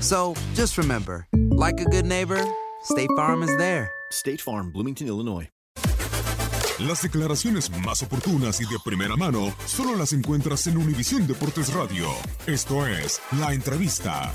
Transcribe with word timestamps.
So 0.00 0.34
just 0.54 0.78
remember, 0.78 1.26
like 1.50 1.78
a 1.78 1.84
good 1.84 2.06
neighbor, 2.06 2.42
State 2.82 3.10
Farm 3.16 3.42
is 3.42 3.54
there. 3.58 3.90
State 4.10 4.40
Farm, 4.40 4.72
Bloomington, 4.72 5.06
Illinois. 5.06 5.48
Las 6.78 7.02
declaraciones 7.02 7.70
más 7.84 8.02
oportunas 8.02 8.58
y 8.62 8.64
de 8.64 8.78
primera 8.82 9.14
mano 9.14 9.54
solo 9.66 9.94
las 9.96 10.14
encuentras 10.14 10.66
en 10.66 10.78
Univisión 10.78 11.26
Deportes 11.26 11.74
Radio. 11.74 12.08
Esto 12.46 12.86
es 12.86 13.20
La 13.38 13.52
Entrevista. 13.52 14.34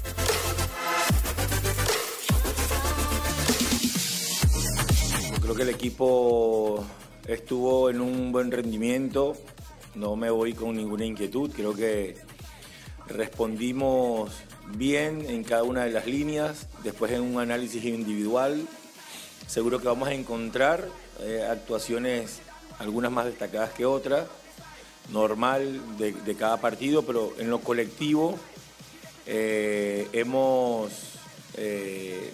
Creo 5.42 5.56
que 5.56 5.64
el 5.64 5.70
equipo 5.70 6.86
estuvo 7.28 7.90
en 7.90 8.02
un 8.02 8.32
buen 8.32 8.52
rendimiento. 8.52 9.36
No 9.96 10.16
me 10.16 10.30
voy 10.30 10.54
con 10.54 10.76
ninguna 10.76 11.06
inquietud. 11.06 11.50
Creo 11.52 11.74
que 11.74 12.16
respondimos 13.08 14.32
bien 14.74 15.26
en 15.28 15.44
cada 15.44 15.64
una 15.64 15.86
de 15.86 15.92
las 15.92 16.06
líneas. 16.06 16.68
Después 16.84 17.12
en 17.12 17.22
un 17.22 17.40
análisis 17.40 17.84
individual. 17.84 18.68
Seguro 19.48 19.80
que 19.80 19.88
vamos 19.88 20.08
a 20.10 20.14
encontrar 20.14 20.88
eh, 21.20 21.48
actuaciones, 21.50 22.42
algunas 22.80 23.12
más 23.12 23.26
destacadas 23.26 23.72
que 23.72 23.86
otras. 23.86 24.28
Normal 25.12 25.98
de, 25.98 26.36
cada 26.36 26.60
partido, 26.60 27.04
pero 27.04 27.34
en 27.38 27.52
lo 27.52 27.60
colectivo 27.60 28.40
eh, 29.28 30.08
hemos 30.14 30.92
eh, 31.58 32.34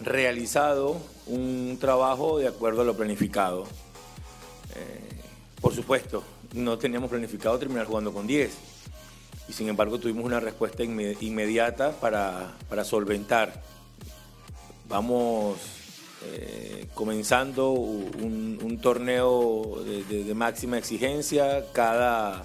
realizado 0.00 0.96
un 1.26 1.76
trabajo 1.80 2.38
de 2.38 2.46
acuerdo 2.46 2.82
a 2.82 2.84
lo 2.84 2.96
planificado. 2.96 3.66
Por 5.60 5.74
supuesto, 5.74 6.22
no 6.52 6.78
teníamos 6.78 7.10
planificado 7.10 7.58
terminar 7.58 7.84
jugando 7.84 8.12
con 8.12 8.28
10 8.28 8.77
y 9.48 9.52
sin 9.52 9.68
embargo 9.68 9.98
tuvimos 9.98 10.24
una 10.24 10.40
respuesta 10.40 10.82
inme- 10.84 11.16
inmediata 11.20 11.92
para, 11.92 12.56
para 12.68 12.84
solventar. 12.84 13.62
Vamos 14.88 15.58
eh, 16.24 16.86
comenzando 16.94 17.70
un, 17.70 18.78
torneo 18.82 19.82
de, 19.84 20.34
máxima 20.34 20.78
exigencia, 20.78 21.64
cada 21.72 22.44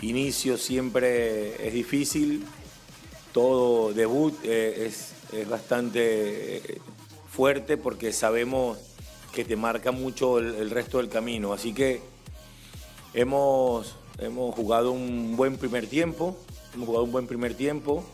inicio 0.00 0.58
siempre 0.58 1.66
es 1.66 1.72
difícil, 1.72 2.44
todo 3.32 3.92
debut 3.92 4.34
eh, 4.44 4.86
es, 4.86 5.14
es 5.32 5.48
bastante 5.48 6.56
eh, 6.56 6.80
fuerte 7.30 7.76
porque 7.76 8.12
sabemos 8.12 8.78
que 9.32 9.44
te 9.44 9.56
marca 9.56 9.92
mucho 9.92 10.38
el 10.38 10.68
resto 10.70 10.98
del 10.98 11.08
camino. 11.08 11.52
Así 11.52 11.72
que 11.72 12.02
hemos, 13.14 13.96
hemos 14.18 14.54
jugado 14.54 14.92
un 14.92 15.36
buen 15.36 15.56
primer 15.56 15.86
tiempo, 15.86 16.36
hemos 16.74 16.86
jugado 16.86 17.04
un 17.04 17.12
buen 17.12 17.26
primer 17.26 17.54
tiempo. 17.54 18.04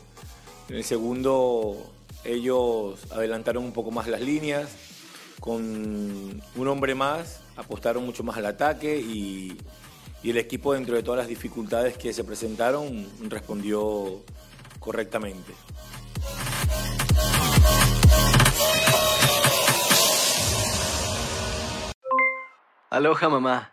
En 0.69 0.77
el 0.77 0.85
segundo 0.85 1.91
ellos 2.25 3.01
adelantaron 3.11 3.65
un 3.65 3.73
poco 3.73 3.91
más 3.91 4.07
las 4.09 4.21
líneas, 4.21 4.71
con 5.41 6.43
un 6.57 6.69
hombre 6.69 6.95
más 6.95 7.41
apostaron 7.57 8.05
mucho 8.07 8.23
más 8.23 8.37
al 8.37 8.47
ataque 8.47 8.99
y, 8.99 9.57
y 10.23 10.31
el 10.31 10.39
equipo 10.39 10.75
dentro 10.75 10.95
de 10.95 11.03
todas 11.03 11.19
las 11.19 11.29
dificultades 11.29 11.97
que 11.97 12.13
se 12.13 12.25
presentaron 12.25 13.07
respondió 13.29 14.21
correctamente. 14.79 15.53
Aloha 22.91 23.29
mamá, 23.29 23.73